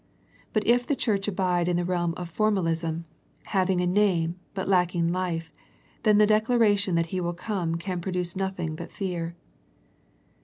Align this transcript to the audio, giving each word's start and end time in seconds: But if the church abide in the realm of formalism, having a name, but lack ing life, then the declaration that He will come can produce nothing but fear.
But 0.51 0.65
if 0.65 0.87
the 0.87 0.95
church 0.95 1.27
abide 1.27 1.67
in 1.67 1.77
the 1.77 1.85
realm 1.85 2.15
of 2.17 2.27
formalism, 2.27 3.05
having 3.43 3.81
a 3.81 3.85
name, 3.85 4.33
but 4.55 4.67
lack 4.67 4.95
ing 4.95 5.11
life, 5.11 5.53
then 6.01 6.17
the 6.17 6.25
declaration 6.25 6.95
that 6.95 7.05
He 7.13 7.21
will 7.21 7.35
come 7.35 7.75
can 7.75 8.01
produce 8.01 8.35
nothing 8.35 8.75
but 8.75 8.91
fear. 8.91 9.35